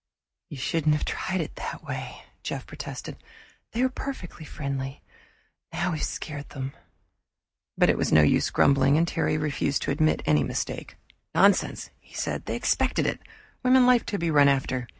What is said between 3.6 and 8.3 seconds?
"They were perfectly friendly; now we've scared them." But it was no